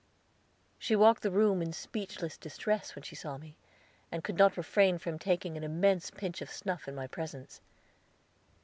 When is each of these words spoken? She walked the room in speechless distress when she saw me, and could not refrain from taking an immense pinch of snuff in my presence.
She 0.79 0.95
walked 0.95 1.21
the 1.21 1.29
room 1.29 1.61
in 1.61 1.73
speechless 1.73 2.35
distress 2.35 2.95
when 2.95 3.03
she 3.03 3.15
saw 3.15 3.37
me, 3.37 3.55
and 4.11 4.23
could 4.23 4.35
not 4.35 4.57
refrain 4.57 4.97
from 4.97 5.19
taking 5.19 5.55
an 5.55 5.63
immense 5.63 6.09
pinch 6.09 6.41
of 6.41 6.49
snuff 6.49 6.87
in 6.87 6.95
my 6.95 7.05
presence. 7.05 7.61